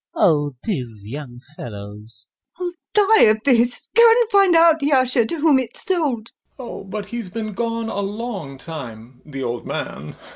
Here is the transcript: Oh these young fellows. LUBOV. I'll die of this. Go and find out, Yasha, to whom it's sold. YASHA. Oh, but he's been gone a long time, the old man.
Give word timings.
Oh 0.15 0.53
these 0.63 1.05
young 1.07 1.41
fellows. 1.55 2.25
LUBOV. 2.57 2.57
I'll 2.97 3.05
die 3.07 3.23
of 3.25 3.37
this. 3.45 3.87
Go 3.95 4.03
and 4.09 4.31
find 4.31 4.55
out, 4.55 4.81
Yasha, 4.81 5.27
to 5.27 5.39
whom 5.41 5.59
it's 5.59 5.83
sold. 5.83 6.31
YASHA. 6.31 6.55
Oh, 6.57 6.83
but 6.85 7.05
he's 7.05 7.29
been 7.29 7.53
gone 7.53 7.87
a 7.87 7.99
long 8.01 8.57
time, 8.57 9.21
the 9.27 9.43
old 9.43 9.67
man. 9.67 10.15